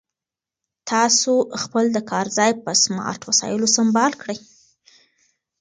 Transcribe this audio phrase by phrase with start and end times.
[0.91, 4.37] تاسو خپل د کار ځای په سمارټ وسایلو سمبال کړئ.